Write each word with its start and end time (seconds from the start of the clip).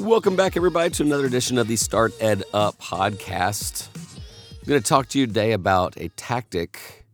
Welcome 0.00 0.34
back, 0.34 0.56
everybody, 0.56 0.88
to 0.94 1.02
another 1.02 1.26
edition 1.26 1.58
of 1.58 1.68
the 1.68 1.76
Start 1.76 2.14
Ed 2.20 2.42
Up 2.54 2.78
podcast. 2.80 3.88
I'm 3.94 4.66
going 4.66 4.80
to 4.80 4.88
talk 4.88 5.08
to 5.08 5.18
you 5.18 5.26
today 5.26 5.52
about 5.52 5.94
a 5.98 6.08
tactic, 6.16 7.04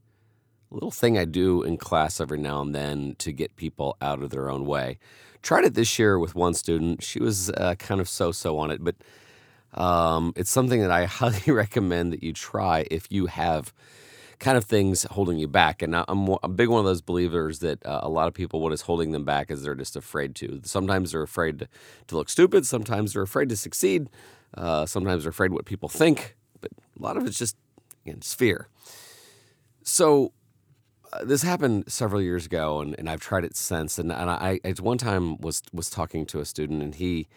a 0.70 0.74
little 0.74 0.92
thing 0.92 1.18
I 1.18 1.24
do 1.24 1.64
in 1.64 1.78
class 1.78 2.20
every 2.20 2.38
now 2.38 2.60
and 2.60 2.72
then 2.72 3.16
to 3.18 3.32
get 3.32 3.56
people 3.56 3.96
out 4.00 4.22
of 4.22 4.30
their 4.30 4.48
own 4.48 4.66
way. 4.66 5.00
Tried 5.42 5.64
it 5.64 5.74
this 5.74 5.98
year 5.98 6.16
with 6.16 6.36
one 6.36 6.54
student. 6.54 7.02
She 7.02 7.18
was 7.18 7.50
uh, 7.50 7.74
kind 7.76 8.00
of 8.00 8.08
so 8.08 8.30
so 8.30 8.56
on 8.60 8.70
it, 8.70 8.84
but 8.84 8.94
um, 9.74 10.32
it's 10.36 10.50
something 10.50 10.80
that 10.80 10.92
I 10.92 11.04
highly 11.06 11.52
recommend 11.52 12.12
that 12.12 12.22
you 12.22 12.32
try 12.32 12.86
if 12.88 13.08
you 13.10 13.26
have 13.26 13.74
kind 14.38 14.58
of 14.58 14.64
things 14.64 15.04
holding 15.10 15.38
you 15.38 15.48
back. 15.48 15.82
And 15.82 15.94
I'm 15.96 16.36
a 16.42 16.48
big 16.48 16.68
one 16.68 16.80
of 16.80 16.84
those 16.84 17.00
believers 17.00 17.60
that 17.60 17.84
uh, 17.86 18.00
a 18.02 18.08
lot 18.08 18.28
of 18.28 18.34
people, 18.34 18.60
what 18.60 18.72
is 18.72 18.82
holding 18.82 19.12
them 19.12 19.24
back 19.24 19.50
is 19.50 19.62
they're 19.62 19.74
just 19.74 19.96
afraid 19.96 20.34
to. 20.36 20.60
Sometimes 20.64 21.12
they're 21.12 21.22
afraid 21.22 21.60
to, 21.60 21.68
to 22.08 22.16
look 22.16 22.28
stupid. 22.28 22.66
Sometimes 22.66 23.12
they're 23.12 23.22
afraid 23.22 23.48
to 23.48 23.56
succeed. 23.56 24.08
Uh, 24.54 24.86
sometimes 24.86 25.24
they're 25.24 25.30
afraid 25.30 25.52
what 25.52 25.64
people 25.64 25.88
think. 25.88 26.36
But 26.60 26.70
a 26.98 27.02
lot 27.02 27.16
of 27.16 27.26
it's 27.26 27.38
just, 27.38 27.56
again, 28.04 28.18
it's 28.18 28.34
fear. 28.34 28.68
So 29.82 30.32
uh, 31.12 31.24
this 31.24 31.42
happened 31.42 31.84
several 31.90 32.20
years 32.20 32.46
ago, 32.46 32.80
and, 32.80 32.94
and 32.98 33.08
I've 33.08 33.20
tried 33.20 33.44
it 33.44 33.56
since. 33.56 33.98
And, 33.98 34.12
and 34.12 34.30
I, 34.30 34.60
I 34.64 34.74
one 34.80 34.98
time 34.98 35.38
was 35.38 35.62
was 35.72 35.88
talking 35.88 36.26
to 36.26 36.40
a 36.40 36.44
student, 36.44 36.82
and 36.82 36.94
he 36.94 37.28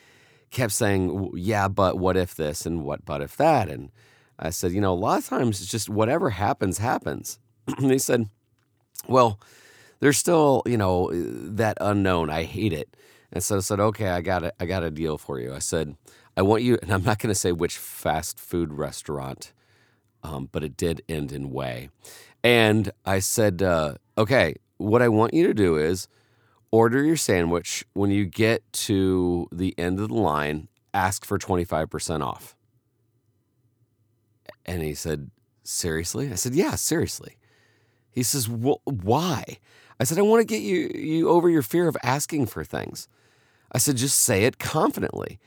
kept 0.49 0.73
saying, 0.73 1.31
"Yeah, 1.35 1.67
but 1.67 1.99
what 1.99 2.17
if 2.17 2.35
this 2.35 2.65
and 2.65 2.83
what 2.83 3.05
but 3.05 3.21
if 3.21 3.37
that?" 3.37 3.69
And 3.69 3.91
I 4.39 4.51
said, 4.51 4.71
you 4.71 4.81
know, 4.81 4.93
a 4.93 4.95
lot 4.95 5.19
of 5.19 5.27
times 5.27 5.61
it's 5.61 5.69
just 5.69 5.89
whatever 5.89 6.29
happens, 6.29 6.77
happens. 6.77 7.39
and 7.77 7.91
he 7.91 7.99
said, 7.99 8.29
well, 9.07 9.39
there's 9.99 10.17
still, 10.17 10.63
you 10.65 10.77
know, 10.77 11.11
that 11.13 11.77
unknown. 11.81 12.29
I 12.29 12.43
hate 12.43 12.73
it. 12.73 12.95
And 13.31 13.43
so 13.43 13.57
I 13.57 13.59
said, 13.59 13.79
okay, 13.79 14.09
I 14.09 14.21
got. 14.21 14.55
I 14.59 14.65
got 14.65 14.83
a 14.83 14.89
deal 14.89 15.17
for 15.17 15.39
you. 15.39 15.53
I 15.53 15.59
said, 15.59 15.95
I 16.35 16.41
want 16.41 16.63
you, 16.63 16.79
and 16.81 16.91
I'm 16.91 17.03
not 17.03 17.19
going 17.19 17.29
to 17.29 17.39
say 17.39 17.51
which 17.51 17.77
fast 17.77 18.39
food 18.39 18.73
restaurant, 18.73 19.53
um, 20.23 20.49
but 20.51 20.63
it 20.63 20.75
did 20.75 21.03
end 21.07 21.31
in 21.31 21.51
way. 21.51 21.89
And 22.43 22.91
I 23.05 23.19
said, 23.19 23.61
uh, 23.61 23.95
okay, 24.17 24.55
what 24.77 25.01
I 25.01 25.09
want 25.09 25.33
you 25.33 25.45
to 25.47 25.53
do 25.53 25.75
is 25.75 26.07
order 26.71 27.03
your 27.03 27.17
sandwich. 27.17 27.85
When 27.93 28.09
you 28.09 28.25
get 28.25 28.63
to 28.73 29.47
the 29.51 29.77
end 29.77 29.99
of 29.99 30.07
the 30.07 30.15
line, 30.15 30.69
ask 30.93 31.25
for 31.25 31.37
25% 31.37 32.23
off. 32.23 32.55
And 34.65 34.81
he 34.83 34.93
said, 34.93 35.31
Seriously? 35.63 36.31
I 36.31 36.35
said, 36.35 36.55
Yeah, 36.55 36.75
seriously. 36.75 37.37
He 38.11 38.23
says, 38.23 38.49
Why? 38.49 39.43
I 39.99 40.03
said, 40.03 40.17
I 40.17 40.21
want 40.21 40.41
to 40.41 40.45
get 40.45 40.61
you, 40.61 40.89
you 40.95 41.29
over 41.29 41.49
your 41.49 41.61
fear 41.61 41.87
of 41.87 41.97
asking 42.03 42.47
for 42.47 42.63
things. 42.63 43.07
I 43.71 43.77
said, 43.77 43.97
Just 43.97 44.19
say 44.19 44.45
it 44.45 44.59
confidently. 44.59 45.39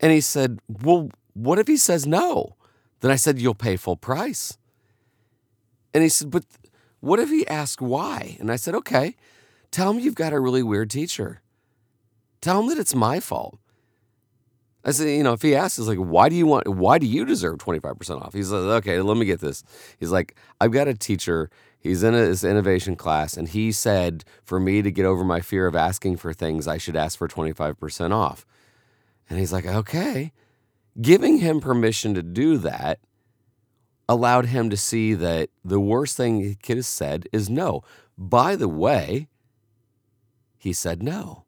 And 0.00 0.12
he 0.12 0.20
said, 0.20 0.60
Well, 0.68 1.10
what 1.32 1.58
if 1.58 1.66
he 1.66 1.76
says 1.76 2.06
no? 2.06 2.56
Then 3.00 3.10
I 3.10 3.16
said, 3.16 3.40
You'll 3.40 3.54
pay 3.54 3.76
full 3.76 3.96
price. 3.96 4.58
And 5.92 6.02
he 6.02 6.08
said, 6.08 6.30
But 6.30 6.44
what 7.00 7.20
if 7.20 7.30
he 7.30 7.46
asks 7.46 7.80
why? 7.80 8.36
And 8.40 8.50
I 8.50 8.56
said, 8.56 8.74
Okay, 8.74 9.16
tell 9.70 9.90
him 9.90 10.00
you've 10.00 10.14
got 10.14 10.32
a 10.32 10.40
really 10.40 10.62
weird 10.62 10.90
teacher. 10.90 11.40
Tell 12.40 12.60
him 12.60 12.68
that 12.68 12.78
it's 12.78 12.94
my 12.94 13.20
fault. 13.20 13.58
I 14.84 14.90
said, 14.90 15.08
you 15.08 15.22
know, 15.22 15.32
if 15.32 15.40
he 15.40 15.54
asks, 15.54 15.78
is 15.78 15.88
like, 15.88 15.98
why 15.98 16.28
do 16.28 16.36
you 16.36 16.46
want, 16.46 16.68
why 16.68 16.98
do 16.98 17.06
you 17.06 17.24
deserve 17.24 17.58
25% 17.58 18.20
off? 18.20 18.34
He's 18.34 18.50
like, 18.52 18.60
okay, 18.84 19.00
let 19.00 19.16
me 19.16 19.24
get 19.24 19.40
this. 19.40 19.64
He's 19.98 20.10
like, 20.10 20.36
I've 20.60 20.72
got 20.72 20.88
a 20.88 20.94
teacher. 20.94 21.50
He's 21.78 22.02
in 22.02 22.14
a, 22.14 22.18
his 22.18 22.44
innovation 22.44 22.94
class, 22.94 23.36
and 23.36 23.48
he 23.48 23.72
said 23.72 24.24
for 24.44 24.60
me 24.60 24.82
to 24.82 24.90
get 24.90 25.06
over 25.06 25.24
my 25.24 25.40
fear 25.40 25.66
of 25.66 25.74
asking 25.74 26.18
for 26.18 26.34
things, 26.34 26.68
I 26.68 26.76
should 26.76 26.96
ask 26.96 27.18
for 27.18 27.28
25% 27.28 28.12
off. 28.12 28.44
And 29.28 29.38
he's 29.38 29.52
like, 29.52 29.66
okay. 29.66 30.32
Giving 31.00 31.38
him 31.38 31.60
permission 31.60 32.14
to 32.14 32.22
do 32.22 32.58
that 32.58 33.00
allowed 34.06 34.46
him 34.46 34.68
to 34.68 34.76
see 34.76 35.14
that 35.14 35.48
the 35.64 35.80
worst 35.80 36.16
thing 36.16 36.40
he 36.40 36.54
could 36.54 36.76
have 36.76 36.86
said 36.86 37.26
is 37.32 37.48
no. 37.48 37.82
By 38.18 38.54
the 38.54 38.68
way, 38.68 39.28
he 40.58 40.72
said 40.74 41.02
no 41.02 41.44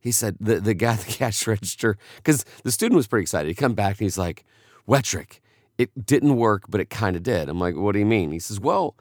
he 0.00 0.10
said 0.10 0.36
the, 0.40 0.60
the 0.60 0.74
guy 0.74 0.92
at 0.94 1.00
the 1.00 1.12
cash 1.12 1.46
register, 1.46 1.96
because 2.16 2.44
the 2.64 2.72
student 2.72 2.96
was 2.96 3.06
pretty 3.06 3.22
excited. 3.22 3.48
He 3.48 3.54
come 3.54 3.74
back 3.74 3.98
and 3.98 4.06
he's 4.06 4.18
like, 4.18 4.44
Wettrick, 4.88 5.40
it 5.78 6.06
didn't 6.06 6.36
work, 6.36 6.64
but 6.68 6.80
it 6.80 6.90
kind 6.90 7.16
of 7.16 7.22
did. 7.22 7.48
I'm 7.48 7.60
like, 7.60 7.76
what 7.76 7.92
do 7.92 7.98
you 7.98 8.06
mean? 8.06 8.32
He 8.32 8.38
says, 8.38 8.58
well, 8.58 8.96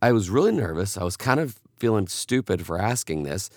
I 0.00 0.12
was 0.12 0.30
really 0.30 0.52
nervous. 0.52 0.96
I 0.96 1.04
was 1.04 1.16
kind 1.16 1.40
of 1.40 1.58
feeling 1.76 2.06
stupid 2.06 2.64
for 2.64 2.80
asking 2.80 3.24
this. 3.24 3.50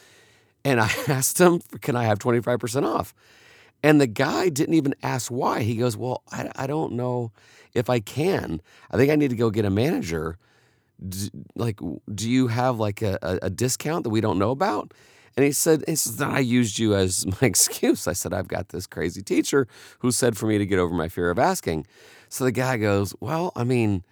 And 0.66 0.80
I 0.82 0.90
asked 1.08 1.40
him, 1.40 1.62
can 1.82 1.96
I 1.96 2.06
have 2.06 2.20
25% 2.20 2.84
off? 2.84 3.14
And 3.84 4.02
the 4.02 4.08
guy 4.08 4.50
didn't 4.50 4.74
even 4.74 4.96
ask 5.04 5.30
why. 5.30 5.62
He 5.62 5.76
goes, 5.76 5.96
well, 5.96 6.24
I, 6.32 6.50
I 6.56 6.68
don't 6.68 6.94
know 6.94 7.32
if 7.74 7.90
I 7.90 8.00
can. 8.00 8.62
I 8.90 8.98
think 8.98 9.12
I 9.12 9.16
need 9.16 9.30
to 9.30 9.36
go 9.36 9.50
get 9.50 9.66
a 9.66 9.70
manager. 9.70 10.38
Like, 11.56 11.80
do 12.14 12.30
you 12.30 12.48
have 12.48 12.80
like 12.80 13.02
a, 13.02 13.18
a, 13.22 13.40
a 13.44 13.50
discount 13.50 14.04
that 14.04 14.10
we 14.10 14.22
don't 14.22 14.40
know 14.40 14.52
about? 14.52 14.94
And 15.36 15.46
he 15.46 15.52
said, 15.52 15.84
he 15.88 15.96
says, 15.96 16.20
I 16.20 16.40
used 16.40 16.80
you 16.80 16.96
as 16.96 17.26
my 17.42 17.48
excuse. 17.48 18.08
I 18.08 18.14
said, 18.14 18.34
I've 18.34 18.48
got 18.48 18.70
this 18.70 18.88
crazy 18.88 19.22
teacher 19.22 19.68
who 20.00 20.12
said 20.12 20.36
for 20.36 20.48
me 20.48 20.58
to 20.58 20.66
get 20.66 20.80
over 20.80 20.94
my 20.94 21.08
fear 21.08 21.30
of 21.30 21.38
asking. 21.38 21.86
So 22.28 22.44
the 22.44 22.52
guy 22.52 22.78
goes, 22.78 23.14
Well, 23.20 23.52
I 23.56 23.64
mean, 23.64 24.04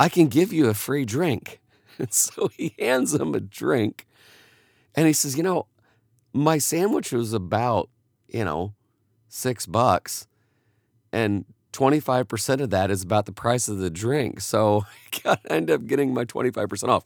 I 0.00 0.08
can 0.08 0.28
give 0.28 0.52
you 0.52 0.68
a 0.68 0.74
free 0.74 1.04
drink. 1.04 1.60
And 2.00 2.14
so 2.14 2.46
he 2.56 2.76
hands 2.78 3.12
him 3.12 3.34
a 3.34 3.40
drink. 3.40 4.06
And 4.94 5.08
he 5.08 5.12
says, 5.12 5.36
You 5.36 5.42
know, 5.42 5.66
my 6.32 6.58
sandwich 6.58 7.10
was 7.10 7.32
about, 7.32 7.90
you 8.28 8.44
know, 8.44 8.74
six 9.28 9.66
bucks. 9.66 10.28
And 11.12 11.44
25% 11.78 12.60
of 12.60 12.70
that 12.70 12.90
is 12.90 13.02
about 13.02 13.26
the 13.26 13.32
price 13.32 13.68
of 13.68 13.78
the 13.78 13.90
drink. 13.90 14.40
So 14.40 14.84
I 15.24 15.38
end 15.48 15.70
up 15.70 15.86
getting 15.86 16.12
my 16.12 16.24
25% 16.24 16.88
off. 16.88 17.04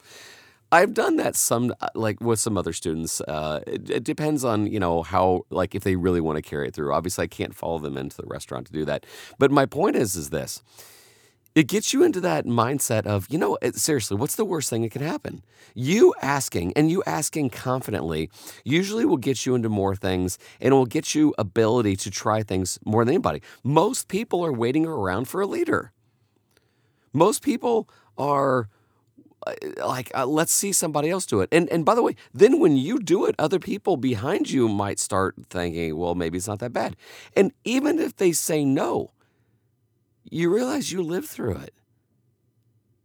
I've 0.71 0.95
done 0.95 1.17
that 1.17 1.35
some 1.35 1.71
uh, 1.81 1.89
like 1.93 2.19
with 2.19 2.39
some 2.39 2.57
other 2.57 2.73
students. 2.73 3.21
Uh, 3.21 3.59
it, 3.67 3.91
it, 3.91 4.03
depends 4.03 4.43
on 4.43 4.65
you 4.65 4.79
know 4.79 5.03
how 5.03 5.45
like 5.51 5.75
if 5.75 5.83
they 5.83 5.95
really 5.95 6.19
want 6.19 6.37
to 6.37 6.41
carry 6.41 6.67
it 6.67 6.73
through. 6.73 6.91
Obviously, 6.91 7.25
I 7.25 7.27
can't 7.27 7.53
follow 7.53 7.77
them 7.77 7.95
into 7.95 8.17
the 8.17 8.25
restaurant 8.25 8.65
to 8.65 8.73
do 8.73 8.83
that. 8.85 9.05
But 9.37 9.51
my 9.51 9.67
point 9.67 9.95
is, 9.95 10.15
is 10.15 10.31
this: 10.31 10.63
it 11.55 11.67
gets 11.67 11.93
you 11.93 12.03
into 12.03 12.19
that 12.21 12.45
mindset 12.45 13.05
of 13.05 13.27
you 13.29 13.37
know 13.37 13.57
seriously, 13.73 14.17
what's 14.17 14.35
the 14.35 14.45
worst 14.45 14.69
thing 14.69 14.81
that 14.81 14.91
can 14.91 15.01
happen? 15.01 15.43
You 15.73 16.13
asking 16.21 16.73
and 16.75 16.89
you 16.89 17.03
asking 17.05 17.51
confidently 17.51 18.29
usually 18.63 19.05
will 19.05 19.17
get 19.17 19.45
you 19.45 19.55
into 19.55 19.69
more 19.69 19.95
things 19.95 20.37
and 20.59 20.73
will 20.73 20.85
get 20.85 21.13
you 21.13 21.33
ability 21.37 21.95
to 21.97 22.11
try 22.11 22.43
things 22.43 22.79
more 22.85 23.05
than 23.05 23.13
anybody. 23.13 23.41
Most 23.63 24.07
people 24.07 24.43
are 24.45 24.53
waiting 24.53 24.85
around 24.85 25.27
for 25.27 25.41
a 25.41 25.47
leader. 25.47 25.91
Most 27.13 27.43
people 27.43 27.87
are 28.17 28.69
uh, 29.45 29.53
like 29.85 30.11
uh, 30.15 30.25
let's 30.25 30.53
see 30.53 30.71
somebody 30.71 31.09
else 31.09 31.25
do 31.25 31.41
it 31.41 31.49
and 31.51 31.67
and 31.69 31.83
by 31.83 31.93
the 31.93 32.01
way 32.01 32.15
then 32.33 32.59
when 32.59 32.77
you 32.77 32.97
do 32.99 33.25
it 33.25 33.35
other 33.37 33.59
people 33.59 33.97
behind 33.97 34.49
you 34.49 34.69
might 34.69 34.99
start 34.99 35.35
thinking 35.49 35.97
well 35.97 36.15
maybe 36.15 36.37
it's 36.37 36.47
not 36.47 36.59
that 36.59 36.71
bad 36.71 36.95
and 37.35 37.51
even 37.65 37.99
if 37.99 38.15
they 38.15 38.31
say 38.31 38.63
no 38.63 39.11
you 40.33 40.53
realize 40.53 40.91
you 40.91 41.01
lived 41.01 41.27
through 41.27 41.57
it. 41.57 41.73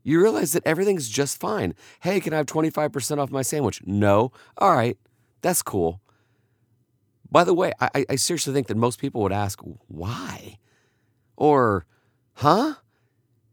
You 0.03 0.21
realize 0.23 0.53
that 0.53 0.67
everything's 0.67 1.09
just 1.09 1.39
fine. 1.39 1.75
Hey 2.01 2.21
can 2.21 2.33
i 2.33 2.37
have 2.37 2.47
25% 2.47 3.19
off 3.19 3.31
my 3.31 3.43
sandwich? 3.43 3.83
No. 3.85 4.33
All 4.57 4.75
right. 4.75 4.97
That's 5.43 5.63
cool. 5.63 6.01
By 7.31 7.45
the 7.45 7.55
way 7.55 7.73
i, 7.81 8.07
I 8.09 8.17
seriously 8.17 8.55
think 8.55 8.69
that 8.69 8.77
most 8.77 8.99
people 8.99 9.21
would 9.23 9.33
ask 9.33 9.61
why? 9.89 10.59
Or 11.37 11.87
huh? 12.35 12.75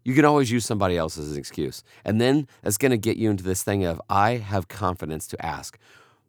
You 0.06 0.14
can 0.14 0.24
always 0.24 0.52
use 0.52 0.66
somebody 0.66 0.98
else 0.98 1.18
as 1.18 1.32
an 1.32 1.38
excuse. 1.38 1.84
And 2.06 2.22
then 2.22 2.48
it's 2.64 2.78
going 2.78 2.92
to 2.92 2.98
get 2.98 3.18
you 3.18 3.32
into 3.32 3.44
this 3.44 3.64
thing 3.64 3.84
of, 3.86 4.00
I 4.08 4.38
have 4.38 4.68
confidence 4.68 5.26
to 5.28 5.46
ask. 5.46 5.80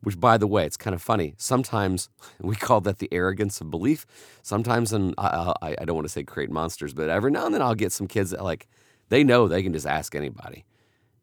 Which, 0.06 0.21
by 0.21 0.39
the 0.39 0.47
way, 0.47 0.65
it's 0.65 0.77
kind 0.77 0.94
of 0.94 1.03
funny. 1.03 1.35
Sometimes 1.37 2.08
we 2.41 2.55
call 2.55 2.81
that 2.82 3.00
the 3.00 3.08
arrogance 3.11 3.61
of 3.61 3.73
belief. 3.73 4.06
Sometimes, 4.41 4.93
and 4.93 5.17
I, 5.19 5.53
I, 5.61 5.85
don't 5.85 5.97
want 5.97 6.06
to 6.06 6.12
say 6.12 6.23
create 6.23 6.49
monsters, 6.49 6.94
but 6.94 7.08
every 7.08 7.32
now 7.32 7.44
and 7.44 7.53
then 7.53 7.61
I'll 7.61 7.75
get 7.75 7.91
some 7.91 8.06
kids 8.06 8.31
that 8.31 8.44
like, 8.44 8.69
they 9.08 9.25
know 9.25 9.49
they 9.49 9.64
can 9.64 9.73
just 9.73 9.87
ask 9.87 10.14
anybody. 10.14 10.64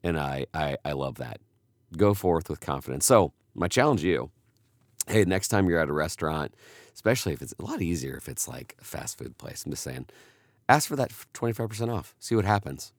And 0.04 0.20
I, 0.20 0.48
I, 0.54 0.76
I 0.84 0.92
love 0.92 1.16
that. 1.16 1.40
Go 1.96 2.14
forth 2.14 2.50
with 2.50 2.60
confidence. 2.60 3.06
So, 3.06 3.32
my 3.56 3.70
challenge 3.70 4.02
to 4.02 4.08
you 4.08 4.32
hey, 5.08 5.24
next 5.26 5.50
time 5.50 5.70
you're 5.70 5.80
at 5.80 5.90
a 5.90 5.94
restaurant, 5.94 6.54
especially 6.94 7.34
if 7.34 7.42
it's 7.42 7.54
a 7.60 7.64
lot 7.64 7.82
easier 7.82 8.16
if 8.16 8.30
it's 8.30 8.48
like 8.48 8.76
a 8.82 8.84
fast 8.84 9.18
food 9.18 9.38
place, 9.38 9.64
I'm 9.66 9.72
just 9.72 9.84
saying, 9.84 10.08
ask 10.70 10.88
for 10.88 10.96
that 10.96 11.12
25% 11.34 11.94
off. 11.94 12.16
See 12.20 12.36
what 12.36 12.46
happens. 12.46 12.94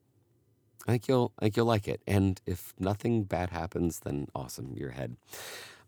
I 0.86 0.92
think 0.92 1.08
you'll 1.08 1.32
I 1.38 1.46
think 1.46 1.56
you'll 1.56 1.66
like 1.66 1.88
it. 1.88 2.02
And 2.06 2.40
if 2.44 2.74
nothing 2.78 3.24
bad 3.24 3.50
happens, 3.50 4.00
then 4.00 4.28
awesome, 4.34 4.74
you're 4.76 4.90
ahead. 4.90 5.16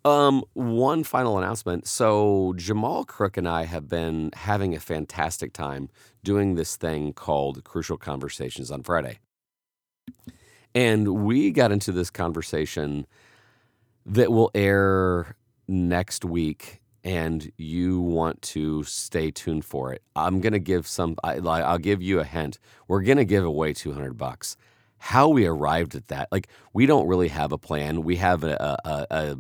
Um, 0.06 0.44
one 0.52 1.02
final 1.02 1.36
announcement. 1.36 1.88
So 1.88 2.54
Jamal 2.56 3.04
Crook 3.04 3.36
and 3.36 3.48
I 3.48 3.64
have 3.64 3.88
been 3.88 4.30
having 4.34 4.72
a 4.72 4.78
fantastic 4.78 5.52
time 5.52 5.88
doing 6.22 6.54
this 6.54 6.76
thing 6.76 7.12
called 7.12 7.64
Crucial 7.64 7.96
Conversations 7.96 8.70
on 8.70 8.84
Friday. 8.84 9.18
And 10.76 11.24
we 11.24 11.50
got 11.50 11.72
into 11.72 11.90
this 11.90 12.08
conversation 12.10 13.04
that 14.04 14.30
will 14.30 14.52
air 14.54 15.34
next 15.66 16.24
week 16.24 16.82
and 17.02 17.50
you 17.56 18.00
want 18.00 18.40
to 18.42 18.84
stay 18.84 19.32
tuned 19.32 19.64
for 19.64 19.92
it, 19.92 20.02
I'm 20.14 20.40
gonna 20.40 20.60
give 20.60 20.86
some. 20.86 21.16
I, 21.24 21.38
I'll 21.38 21.78
give 21.78 22.00
you 22.00 22.20
a 22.20 22.24
hint. 22.24 22.60
We're 22.86 23.02
gonna 23.02 23.24
give 23.24 23.44
away 23.44 23.72
200 23.72 24.16
bucks. 24.16 24.56
How 24.98 25.28
we 25.28 25.46
arrived 25.46 25.96
at 25.96 26.08
that, 26.08 26.28
like 26.30 26.46
we 26.72 26.86
don't 26.86 27.08
really 27.08 27.28
have 27.28 27.50
a 27.50 27.58
plan. 27.58 28.02
We 28.04 28.16
have 28.16 28.44
a, 28.44 28.78
a, 28.84 29.06
a 29.10 29.36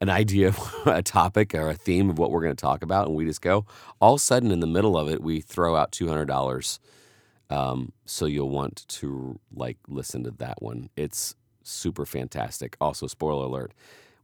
an 0.00 0.10
idea 0.10 0.54
a 0.86 1.02
topic 1.02 1.54
or 1.54 1.70
a 1.70 1.74
theme 1.74 2.10
of 2.10 2.18
what 2.18 2.30
we're 2.30 2.42
going 2.42 2.56
to 2.56 2.60
talk 2.60 2.82
about, 2.82 3.06
and 3.06 3.16
we 3.16 3.24
just 3.24 3.42
go. 3.42 3.66
All 4.00 4.14
of 4.14 4.18
a 4.20 4.22
sudden, 4.22 4.50
in 4.50 4.60
the 4.60 4.66
middle 4.66 4.96
of 4.96 5.08
it, 5.08 5.22
we 5.22 5.40
throw 5.40 5.76
out 5.76 5.92
two 5.92 6.08
hundred 6.08 6.26
dollars. 6.26 6.80
Um, 7.50 7.92
so 8.06 8.26
you'll 8.26 8.50
want 8.50 8.86
to 8.88 9.38
like 9.54 9.78
listen 9.88 10.24
to 10.24 10.30
that 10.32 10.62
one. 10.62 10.90
It's 10.96 11.34
super 11.62 12.06
fantastic. 12.06 12.76
Also, 12.80 13.06
spoiler 13.06 13.46
alert: 13.46 13.72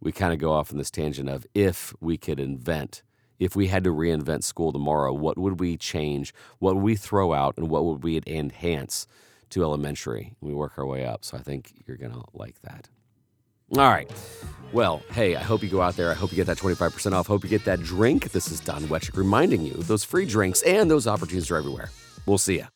we 0.00 0.12
kind 0.12 0.32
of 0.32 0.38
go 0.38 0.52
off 0.52 0.72
on 0.72 0.78
this 0.78 0.90
tangent 0.90 1.28
of 1.28 1.46
if 1.54 1.94
we 2.00 2.16
could 2.18 2.40
invent, 2.40 3.02
if 3.38 3.56
we 3.56 3.68
had 3.68 3.84
to 3.84 3.90
reinvent 3.90 4.44
school 4.44 4.72
tomorrow, 4.72 5.12
what 5.12 5.38
would 5.38 5.60
we 5.60 5.76
change? 5.76 6.34
What 6.58 6.74
would 6.76 6.84
we 6.84 6.96
throw 6.96 7.32
out, 7.32 7.54
and 7.56 7.70
what 7.70 7.84
would 7.84 8.02
we 8.02 8.20
enhance 8.26 9.06
to 9.50 9.62
elementary? 9.62 10.34
We 10.40 10.54
work 10.54 10.78
our 10.78 10.86
way 10.86 11.04
up. 11.04 11.24
So 11.24 11.36
I 11.36 11.40
think 11.40 11.72
you're 11.86 11.96
gonna 11.96 12.22
like 12.34 12.60
that. 12.62 12.88
All 13.76 13.88
right. 13.88 14.10
Well, 14.72 15.02
hey, 15.12 15.34
I 15.34 15.42
hope 15.42 15.62
you 15.64 15.68
go 15.68 15.82
out 15.82 15.96
there. 15.96 16.10
I 16.10 16.14
hope 16.14 16.30
you 16.30 16.36
get 16.36 16.46
that 16.46 16.58
25% 16.58 17.12
off. 17.12 17.26
Hope 17.26 17.42
you 17.42 17.50
get 17.50 17.64
that 17.64 17.82
drink. 17.82 18.30
This 18.30 18.52
is 18.52 18.60
Don 18.60 18.84
Wettrick 18.84 19.16
reminding 19.16 19.66
you 19.66 19.74
those 19.74 20.04
free 20.04 20.24
drinks 20.24 20.62
and 20.62 20.88
those 20.88 21.08
opportunities 21.08 21.50
are 21.50 21.56
everywhere. 21.56 21.90
We'll 22.24 22.38
see 22.38 22.58
you. 22.58 22.66